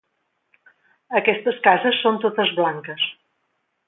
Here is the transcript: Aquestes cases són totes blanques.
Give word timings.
Aquestes 1.19 1.59
cases 1.69 1.99
són 2.05 2.17
totes 2.27 2.55
blanques. 2.61 3.05